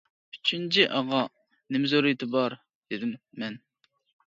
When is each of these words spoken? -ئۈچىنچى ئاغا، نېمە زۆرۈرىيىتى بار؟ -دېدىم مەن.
-ئۈچىنچى 0.35 0.85
ئاغا، 0.99 1.19
نېمە 1.77 1.91
زۆرۈرىيىتى 1.93 2.31
بار؟ 2.39 2.57
-دېدىم 2.59 3.15
مەن. 3.45 3.63